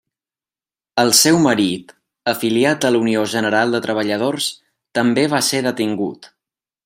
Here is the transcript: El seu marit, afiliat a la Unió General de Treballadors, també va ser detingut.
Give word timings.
El 1.01 1.11
seu 1.17 1.35
marit, 1.43 1.93
afiliat 2.33 2.87
a 2.89 2.91
la 2.95 3.03
Unió 3.03 3.27
General 3.37 3.75
de 3.77 3.83
Treballadors, 3.87 4.49
també 5.01 5.27
va 5.35 5.45
ser 5.51 5.65
detingut. 5.69 6.31